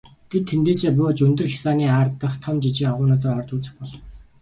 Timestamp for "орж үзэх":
3.39-3.73